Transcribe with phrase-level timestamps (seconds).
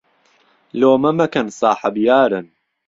[0.79, 2.45] لۆمە مەکەن ساحەب یارن